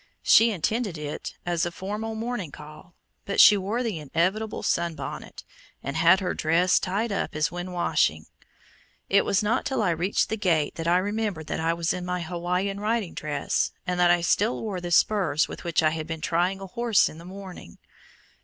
She 0.23 0.49
intended 0.49 0.97
it 0.97 1.35
as 1.45 1.63
a 1.63 1.71
formal 1.71 2.15
morning 2.15 2.49
call, 2.51 2.95
but 3.25 3.39
she 3.39 3.55
wore 3.55 3.83
the 3.83 3.99
inevitable 3.99 4.63
sun 4.63 4.95
bonnet, 4.95 5.43
and 5.83 5.95
had 5.95 6.21
her 6.21 6.33
dress 6.33 6.79
tied 6.79 7.11
up 7.11 7.35
as 7.35 7.51
when 7.51 7.71
washing. 7.71 8.25
It 9.09 9.25
was 9.25 9.43
not 9.43 9.63
till 9.63 9.83
I 9.83 9.91
reached 9.91 10.29
the 10.29 10.37
gate 10.37 10.73
that 10.73 10.87
I 10.87 10.97
remembered 10.97 11.45
that 11.45 11.59
I 11.59 11.75
was 11.75 11.93
in 11.93 12.03
my 12.03 12.23
Hawaiian 12.23 12.79
riding 12.79 13.13
dress, 13.13 13.73
and 13.85 13.99
that 13.99 14.09
I 14.09 14.21
still 14.21 14.59
wore 14.59 14.81
the 14.81 14.89
spurs 14.89 15.47
with 15.47 15.63
which 15.63 15.83
I 15.83 15.91
had 15.91 16.07
been 16.07 16.19
trying 16.21 16.59
a 16.59 16.65
horse 16.65 17.07
in 17.07 17.19
the 17.19 17.23
morning! 17.23 17.77